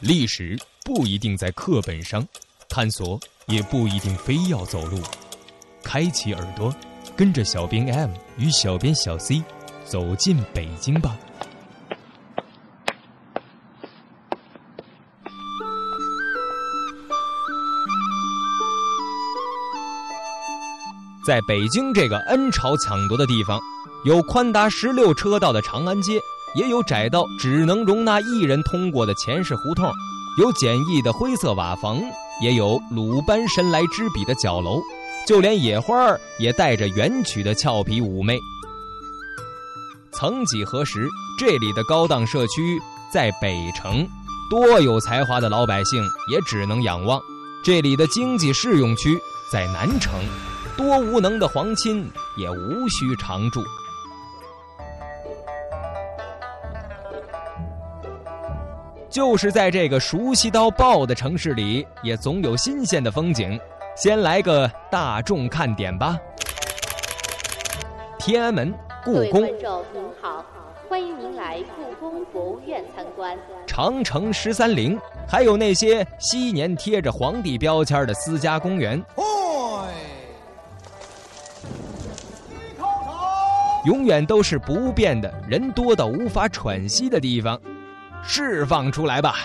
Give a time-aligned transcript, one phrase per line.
[0.00, 2.26] 历史不一定在课本上，
[2.70, 4.98] 探索也不一定非要走路。
[5.82, 6.74] 开启耳朵，
[7.14, 9.42] 跟着小编 M 与小编小 C
[9.84, 11.14] 走进北京吧。
[21.26, 23.60] 在北京这个恩朝抢夺的地方，
[24.06, 26.18] 有宽达十六车道的长安街。
[26.54, 29.92] 也有窄到只能容纳一人通过的前世胡同，
[30.38, 32.00] 有简易的灰色瓦房，
[32.42, 34.80] 也有鲁班神来之笔的角楼，
[35.26, 38.38] 就连野花儿也带着元曲的俏皮妩媚。
[40.12, 42.80] 曾几何时，这里的高档社区
[43.12, 44.06] 在北城，
[44.50, 47.20] 多有才华的老百姓也只能仰望；
[47.64, 49.18] 这里的经济适用区
[49.52, 50.20] 在南城，
[50.76, 52.04] 多无能的皇亲
[52.36, 53.62] 也无需常住。
[59.10, 63.58] 就是在这个熟悉到爆的城市里，也总有新鲜的风景。
[63.96, 66.16] 先来个大众看点吧。
[68.20, 68.72] 天安门、
[69.04, 69.40] 故宫。
[69.40, 70.46] 观众您好，
[70.88, 73.36] 欢迎您来故宫博物院参观。
[73.66, 74.96] 长城十三陵，
[75.28, 79.02] 还有那些昔年贴着皇帝标签的私家公园。
[83.86, 87.60] 永远都是不变的，人多到无法喘息的地方。
[88.26, 89.36] 释放出来吧！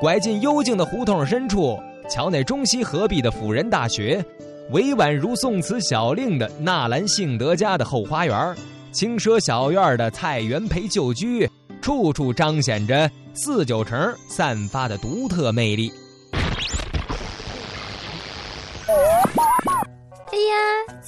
[0.00, 1.76] 拐进幽静的胡同深处，
[2.08, 4.24] 瞧那中西合璧的辅仁大学，
[4.70, 8.54] 委婉如宋词小令的纳兰性德家的后花园，
[8.92, 11.50] 轻奢小院的蔡元培旧居，
[11.82, 15.90] 处处彰显着四九城散发的独特魅力。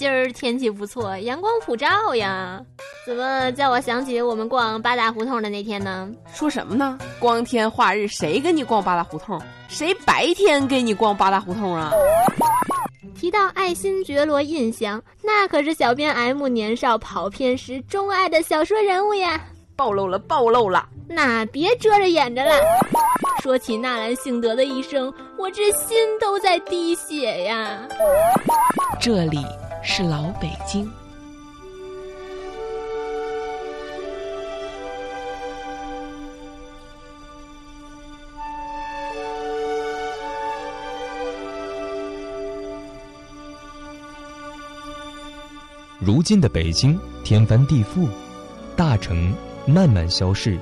[0.01, 2.59] 今儿天气不错，阳光普照呀！
[3.05, 6.11] 怎么叫我想起我们逛八大胡同的那天呢？
[6.33, 6.99] 说什么呢？
[7.19, 9.39] 光天化日，谁跟你逛八大胡同？
[9.69, 11.93] 谁白天跟你逛八大胡同啊？
[13.15, 19.39] 提到爱新觉罗胤祥，那可是小编 M 年少跑偏时钟爱的小说人物呀！
[19.77, 20.89] 暴露了，暴露了！
[21.07, 22.55] 那别遮着掩着了。
[23.43, 27.87] 说起纳兰性德的一生，我这心都在滴血呀。
[28.99, 29.45] 这里
[29.93, 30.89] 是老北京。
[45.99, 48.07] 如今的北京天翻地覆，
[48.77, 49.35] 大城
[49.67, 50.57] 慢慢消逝，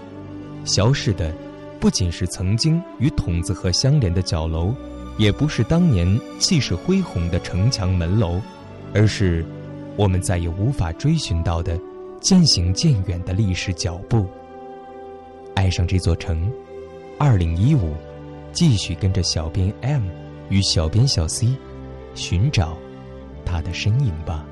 [0.65, 1.31] 消逝的。
[1.78, 4.75] 不仅是曾经与筒子河相连的角楼，
[5.19, 8.41] 也不是当年气势恢宏的城墙门楼，
[8.94, 9.44] 而是
[9.97, 11.78] 我们再也无法追寻到的
[12.21, 14.26] 渐行渐远的历史脚步。
[15.54, 16.50] 爱上这座城，
[17.19, 17.94] 二零一五，
[18.53, 20.04] 继续跟着小编 M
[20.49, 21.49] 与小编小 C
[22.15, 22.76] 寻找
[23.44, 24.47] 他的身影吧。